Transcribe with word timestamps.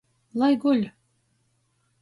Lai 0.43 0.49
guļ! 0.63 0.81